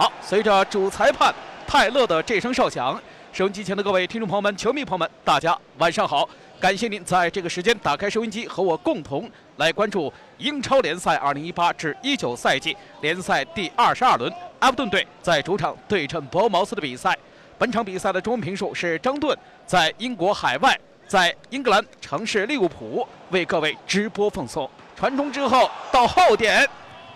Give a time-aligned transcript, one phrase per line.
[0.00, 1.30] 好，随着主裁判
[1.66, 2.98] 泰勒的这声哨响，
[3.34, 6.26] 收音机前的各位听众朋友们、球迷朋友们，大家晚上好！
[6.58, 17.14] 感谢您在这个时间打开收音机，和我共同来关注英超联赛2018至19赛季联赛第二十二轮，阿布顿队在主场对阵博茅斯的比赛。
[17.58, 19.36] 本场比赛的中文评述是张盾，
[19.66, 20.74] 在英国海外，
[21.06, 24.66] 在英格兰城市利物浦为各位直播奉送。
[24.96, 26.66] 传中之后到后点，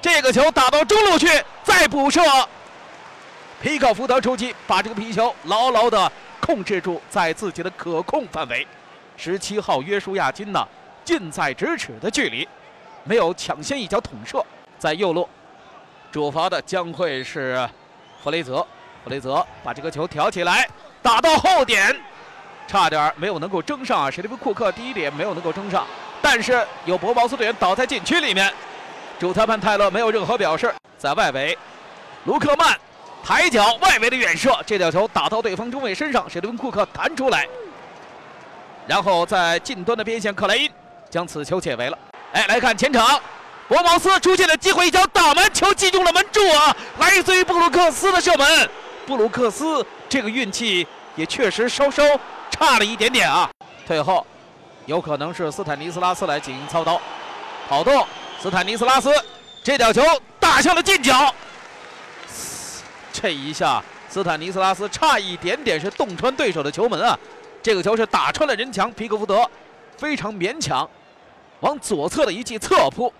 [0.02, 1.28] 这个球打到中路去，
[1.62, 2.20] 再补射。
[3.64, 8.66] 皮克福德出击，把这个皮球牢牢地控制住在自己的可控范围。
[9.16, 10.68] 十七号约书亚金呢，
[11.02, 12.46] 近在咫尺的距离，
[13.04, 14.44] 没有抢先一脚捅射，
[14.78, 15.26] 在右路，
[16.12, 17.66] 主罚的将会是
[18.22, 18.58] 弗雷泽。
[19.02, 20.68] 弗雷泽把这个球挑起来，
[21.00, 21.98] 打到后点，
[22.68, 24.10] 差点没有能够争上啊。
[24.10, 25.86] 史蒂夫库克第一点没有能够争上，
[26.20, 28.52] 但是有博茅斯队员倒在禁区里面，
[29.18, 30.70] 主裁判泰勒没有任何表示。
[30.98, 31.56] 在外围，
[32.24, 32.78] 卢克曼。
[33.24, 37.48] 抬脚外围的远射，这脚球打到对方中卫身上，史蒂芬库克弹出来，
[38.86, 40.70] 然后在近端的边线，克莱因
[41.08, 41.98] 将此球解围了。
[42.34, 43.18] 哎，来看前场，
[43.66, 46.76] 博茅斯出现的机会，一脚打门，球击中了门柱啊！
[46.98, 48.68] 来自于布鲁克斯的射门，
[49.06, 50.86] 布鲁克斯这个运气
[51.16, 52.02] 也确实稍稍
[52.50, 53.48] 差了一点点啊。
[53.86, 54.26] 退后，
[54.84, 57.00] 有可能是斯坦尼斯拉斯来进行操刀，
[57.70, 58.06] 跑动，
[58.38, 59.10] 斯坦尼斯拉斯
[59.62, 60.02] 这脚球
[60.38, 61.34] 打向了近角。
[63.14, 67.16] 这一下，斯坦尼斯拉斯差一点点是洞穿对手的球门啊！
[67.62, 69.48] 这个球是打穿了人墙，皮克福德
[69.96, 70.86] 非常勉强
[71.60, 73.10] 往左侧的一记侧扑，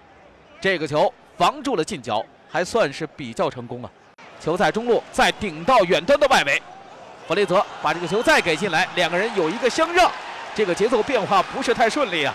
[0.60, 3.90] 这个球防住了近角，还算是比较成功啊！
[4.40, 6.60] 球在中路，再顶到远端的外围，
[7.28, 10.10] 弗雷泽把这个球再给进来，两个人有一个相让，
[10.56, 12.34] 这个节奏变化不是太顺利啊！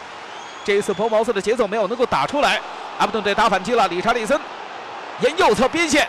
[0.63, 2.61] 这一次博茅斯的节奏没有能够打出来，
[2.97, 4.39] 阿布顿队打反击了，理查利森
[5.21, 6.07] 沿右侧边线。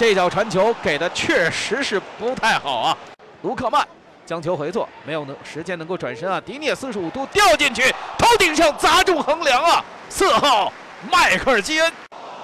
[0.00, 2.96] 这脚传球给的确实是不太好啊！
[3.42, 3.86] 卢克曼
[4.24, 6.40] 将球回做，没有能时间能够转身啊！
[6.40, 9.84] 迪涅四十五度掉进去，头顶上砸中横梁啊！
[10.08, 10.72] 四号
[11.12, 11.92] 迈克尔基恩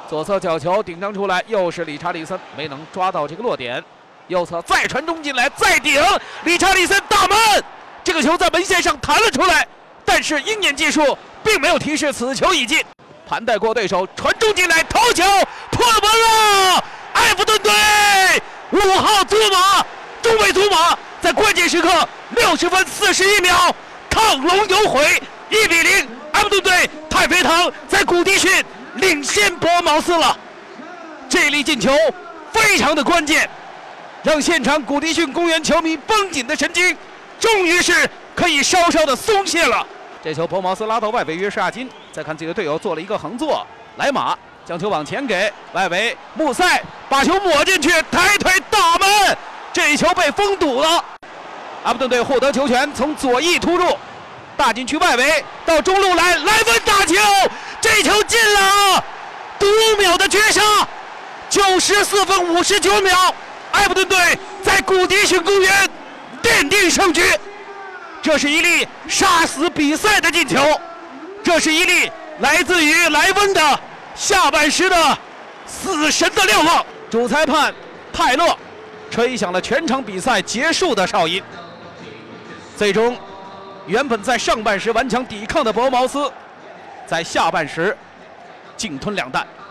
[0.06, 3.82] 左侧角球顶张出来，又是理查利森没能抓到这个落点，
[4.28, 5.98] 右侧再传中进来，再顶
[6.44, 7.38] 理查利森大门，
[8.04, 9.66] 这个球在门线上弹了出来，
[10.04, 12.84] 但是鹰眼技术并没有提示此球已进，
[13.26, 15.24] 盘带过对手传中进来，头球
[15.70, 16.84] 破门了！
[17.26, 17.72] 埃弗顿队
[18.70, 19.84] 五号祖马，
[20.22, 23.74] 中卫祖马在关键时刻六十分四十一秒
[24.08, 25.20] 亢龙有悔，
[25.50, 28.64] 一比零，埃弗顿队太妃堂在古迪逊
[28.94, 30.38] 领先博茅斯了。
[31.28, 31.90] 这粒进球
[32.52, 33.50] 非常的关键，
[34.22, 36.96] 让现场古迪逊公园球迷绷紧的神经
[37.40, 39.84] 终于是可以稍稍的松懈了。
[40.22, 43.66] 这球博茅斯拉到外围约什亚金，再看自己的队友做了一个横坐，
[43.96, 44.38] 莱马。
[44.66, 49.38] 将球往前给外围，穆塞把球抹进去，抬腿打门，
[49.72, 51.04] 这一球被封堵了。
[51.84, 53.96] 阿布顿队获得球权，从左翼突入，
[54.56, 57.14] 大禁区外围到中路来，莱文打球，
[57.80, 59.04] 这球进了，
[59.56, 59.68] 独
[60.00, 60.60] 秒的绝杀，
[61.48, 63.32] 九十四分五十九秒，
[63.70, 64.18] 埃弗顿队
[64.64, 65.88] 在古迪逊公园
[66.42, 67.22] 奠定胜局。
[68.20, 70.60] 这是一粒杀死比赛的进球，
[71.44, 72.10] 这是一粒
[72.40, 73.80] 来自于莱温的。
[74.16, 75.18] 下半时的
[75.66, 77.72] 死神的瞭望，主裁判
[78.12, 78.56] 泰勒
[79.10, 81.42] 吹响了全场比赛结束的哨音。
[82.76, 83.16] 最终，
[83.86, 86.30] 原本在上半时顽强抵抗的博毛斯，
[87.06, 87.96] 在下半时
[88.76, 89.46] 净吞两弹。